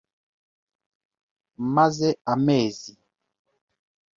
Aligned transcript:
Maze 1.75 2.09
amezi. 2.33 2.93